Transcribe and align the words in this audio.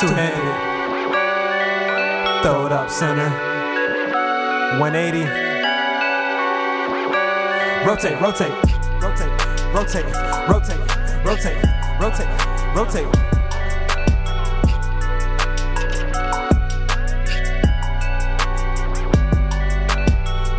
Two-handed. 0.00 0.32
Throw 2.42 2.64
it 2.64 2.72
up, 2.72 2.88
center. 2.88 3.28
180. 4.78 5.26
Rotate, 7.86 8.18
rotate, 8.18 8.50
rotate, 9.02 9.28
rotate, 9.74 10.08
rotate, 10.48 10.80
rotate, 11.22 11.60
rotate, 12.00 12.28
rotate. 12.74 13.12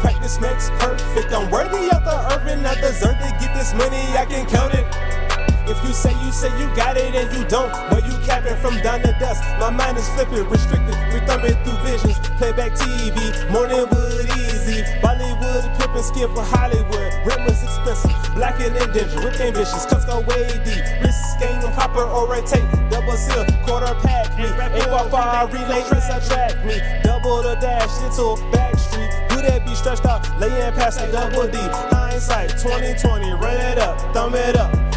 Practice 0.02 0.40
makes 0.40 0.70
perfect. 0.78 1.34
I'm 1.34 1.50
worthy 1.50 1.90
of 1.90 2.04
the 2.06 2.28
earth 2.32 2.48
and 2.48 2.68
I 2.68 2.76
deserve 2.76 3.18
to 3.18 3.38
get 3.40 3.56
this 3.56 3.74
money. 3.74 3.98
I 4.16 4.26
can 4.30 4.46
count 4.46 4.76
it. 4.76 4.86
If 5.68 5.82
you 5.84 5.94
say 5.94 6.12
you 6.24 6.32
say 6.32 6.50
you 6.60 6.68
got 6.76 6.98
it 6.98 7.16
and 7.16 7.36
you 7.36 7.44
don't, 7.48 7.72
well 8.32 8.42
capping 8.42 8.58
from 8.62 8.82
dawn 8.82 9.02
to 9.02 9.12
dusk. 9.20 9.44
My 9.60 9.70
mind 9.70 9.98
is 9.98 10.08
flipping, 10.10 10.48
restricted, 10.50 10.96
we 11.14 11.20
thumbing 11.26 11.56
through 11.64 11.80
visions. 11.84 12.20
Playback 12.38 12.74
TV, 12.74 13.52
morning 13.52 13.86
wood 13.92 14.26
easy. 14.38 14.84
Bollywood 15.02 15.64
pimping, 15.78 16.04
skip 16.04 16.30
for 16.32 16.44
Hollywood. 16.44 17.12
Rent 17.26 17.42
was 17.46 17.64
expensive, 17.64 18.12
black 18.36 18.60
and 18.60 18.76
indenture, 18.76 19.24
with 19.24 19.40
ambitions. 19.40 19.86
Cuts 19.86 20.06
go 20.06 20.22
way 20.22 20.48
deep. 20.66 20.84
Wrist 21.02 21.40
game, 21.40 21.62
hopper 21.74 22.04
or 22.04 22.28
rotate. 22.28 22.66
Double 22.90 23.18
seal, 23.18 23.46
quarter 23.66 23.94
pack 24.02 24.38
me. 24.38 24.46
Eight 24.46 24.88
ball 24.88 25.10
far 25.10 25.48
relay, 25.48 25.84
trust 25.88 26.12
attract 26.12 26.66
me. 26.66 26.80
Double 27.04 27.42
the 27.44 27.56
dash 27.56 27.92
into 28.04 28.40
backstreet. 28.52 29.12
Who 29.32 29.42
that 29.42 29.66
be 29.66 29.76
stretched 29.76 30.06
out, 30.06 30.24
laying 30.40 30.74
past 30.74 31.00
a 31.02 31.12
double 31.12 31.48
D. 31.48 31.58
Hindsight 31.58 32.52
2020, 32.52 33.32
run 33.34 33.56
it 33.72 33.78
up, 33.78 34.00
thumb 34.14 34.36
it 34.36 34.56
up 34.56 34.91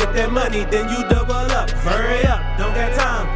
get 0.00 0.14
that 0.14 0.32
money, 0.32 0.64
then 0.64 0.88
you 0.88 1.00
double 1.08 1.34
up. 1.34 1.70
Hurry 1.84 2.24
up, 2.24 2.40
don't 2.58 2.74
got 2.74 2.92
time. 2.96 3.26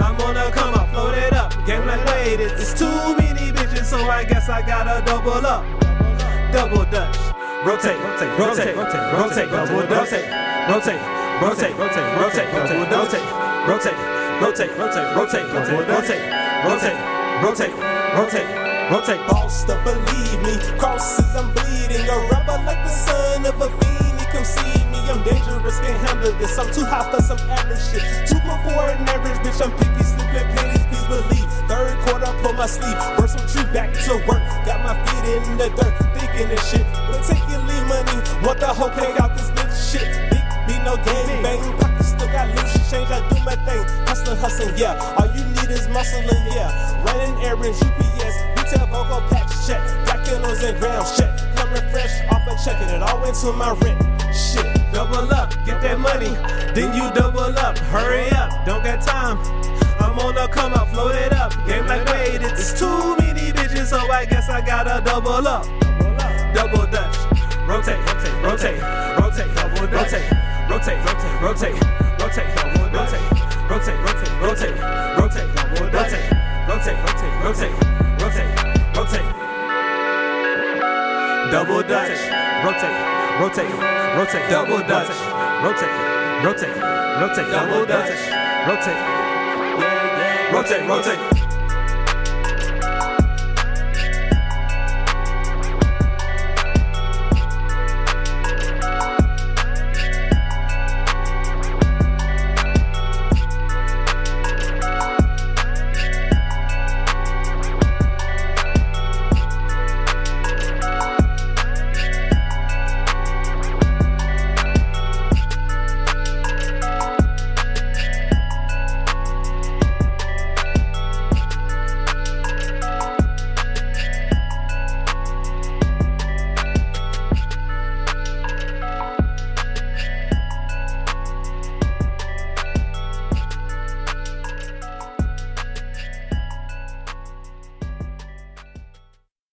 I'm 0.00 0.16
gonna 0.16 0.50
come 0.50 0.74
up, 0.74 0.88
float 0.90 1.14
it 1.14 1.32
up. 1.32 1.52
Game 1.66 1.84
like 1.86 2.04
wait, 2.06 2.40
it's 2.40 2.72
too 2.72 3.16
many 3.16 3.52
bitches, 3.52 3.84
so 3.84 3.98
I 3.98 4.24
guess 4.24 4.48
I 4.48 4.62
gotta 4.62 5.04
double 5.04 5.44
up. 5.44 5.64
Double 6.52 6.84
dutch. 6.90 7.16
Rotate, 7.66 8.00
rotate, 8.00 8.38
rotate, 8.38 8.76
rotate, 8.76 9.12
rotate, 9.12 9.50
double 9.50 9.84
rotate, 9.84 10.28
rotate, 10.70 11.02
rotate, 11.42 11.76
rotate, 11.76 12.08
rotate, 12.16 12.48
double 12.54 12.88
rotate, 12.88 13.26
rotate, 13.68 13.98
rotate, 13.98 14.72
rotate, 14.80 15.10
rotate, 15.18 15.42
double 15.42 15.76
rotate, 15.92 16.22
rotate, 16.64 16.98
rotate, 17.44 17.74
rotate, 18.14 18.48
rotate. 18.88 19.20
Boss 19.28 19.64
to 19.64 19.74
believe 19.84 20.40
me, 20.42 20.78
crosses 20.78 21.34
I'm 21.36 21.52
bleeding, 21.52 22.08
a 22.08 22.16
rebel 22.30 22.62
like 22.64 22.82
the 22.84 22.88
son 22.88 23.44
of 23.44 23.60
a 23.60 23.68
fiend 23.68 24.18
come 24.32 24.44
see 24.44 24.77
dangerous, 25.28 25.78
can't 25.80 26.00
handle 26.08 26.32
this. 26.38 26.58
I'm 26.58 26.72
too 26.72 26.84
hot 26.84 27.12
for 27.12 27.22
some 27.22 27.38
average 27.50 27.82
shit. 27.92 28.04
Too 28.28 28.40
good 28.40 28.60
for 28.64 28.80
an 28.88 29.04
average 29.08 29.38
bitch. 29.44 29.60
I'm 29.60 29.72
picky, 29.76 30.04
sleeping 30.04 30.48
panties, 30.56 30.84
please 30.88 31.06
believe. 31.08 31.48
Third 31.68 31.96
quarter, 32.04 32.32
pull 32.40 32.54
my 32.54 32.66
sleeve. 32.66 32.96
Work 33.18 33.28
some 33.28 33.44
tree 33.48 33.68
back 33.72 33.92
to 34.08 34.16
work. 34.24 34.42
Got 34.64 34.80
my 34.84 34.94
feet 35.04 35.24
in 35.36 35.58
the 35.60 35.68
dirt, 35.76 35.94
thinking 36.16 36.48
this 36.48 36.62
shit. 36.64 36.86
But 37.08 37.20
taking 37.28 37.62
leave 37.68 37.86
money, 37.88 38.18
want 38.44 38.60
the 38.60 38.72
whole 38.72 38.90
cake 38.90 39.20
out 39.20 39.36
this 39.36 39.50
bitch 39.52 39.76
shit. 39.76 40.08
Big 40.32 40.44
be 40.66 40.74
no 40.84 40.96
game, 40.96 41.42
bang. 41.44 41.60
Pockets 41.78 42.16
still 42.16 42.28
got 42.32 42.48
loose 42.48 42.90
change. 42.90 43.10
I 43.12 43.20
do 43.28 43.36
my 43.44 43.56
thing. 43.68 43.84
Hustling, 44.08 44.38
hustling, 44.38 44.76
yeah. 44.76 44.96
All 45.18 45.28
you 45.36 45.44
need 45.44 45.70
is 45.70 45.88
muscle 45.88 46.20
and 46.20 46.44
yeah. 46.52 46.72
Running 47.04 47.36
errands, 47.44 47.80
UPS, 47.82 48.36
retail 48.56 48.86
vocal 48.88 49.20
packs, 49.28 49.66
check. 49.66 49.80
Got 50.06 50.24
kilos 50.24 50.62
and 50.62 50.78
grams, 50.80 51.16
check. 51.16 51.30
Coming 51.56 51.84
fresh 51.92 52.14
off 52.32 52.46
a 52.48 52.54
check, 52.64 52.80
and 52.80 52.90
it 52.96 53.02
all 53.02 53.20
went 53.20 53.36
to 53.36 53.52
my 53.52 53.72
rent. 53.84 54.07
Double 54.92 55.32
up, 55.32 55.50
get 55.64 55.80
that 55.82 55.98
money, 55.98 56.34
then 56.74 56.94
you 56.94 57.12
double 57.14 57.40
up. 57.58 57.76
Hurry 57.92 58.30
up, 58.30 58.64
don't 58.66 58.82
got 58.82 59.00
time. 59.00 59.38
I'm 60.00 60.18
on 60.18 60.34
the 60.34 60.48
come 60.48 60.72
up, 60.74 60.88
float 60.88 61.14
it 61.14 61.32
up. 61.32 61.52
Game 61.66 61.86
like 61.86 62.04
wait, 62.06 62.40
it's 62.42 62.78
too 62.78 63.16
many 63.18 63.52
bitches, 63.52 63.86
so 63.86 63.98
I 63.98 64.24
guess 64.24 64.48
I 64.48 64.60
gotta 64.64 65.02
double 65.04 65.46
up. 65.46 65.64
Double 66.54 66.86
dutch, 66.90 67.16
rotate, 67.68 68.00
rotate, 68.08 68.42
rotate, 68.42 68.80
rotate, 69.18 69.54
double 69.54 69.86
rotate, 69.86 70.30
rotate, 70.70 71.04
rotate, 71.04 71.38
rotate, 71.42 71.76
rotate, 72.90 73.24
rotate, 73.68 73.68
rotate, 73.68 73.98
rotate, 74.08 74.38
rotate, 74.38 74.76
rotate, 75.88 76.28
rotate, 76.68 76.98
rotate, 77.04 77.38
rotate, 77.44 77.74
rotate, 78.22 78.48
rotate. 78.96 79.28
Double 81.50 81.82
dutch, 81.82 82.18
rotate, 82.64 83.27
rotate, 83.40 83.70
rotate, 84.16 84.50
double 84.50 84.78
dutch, 84.78 85.14
rotate, 85.62 86.44
rotate, 86.44 86.76
rotate, 87.20 87.50
double 87.52 87.86
dutch, 87.86 88.10
rotate, 88.66 88.98
rotate, 90.52 90.88
rotate. 90.88 91.47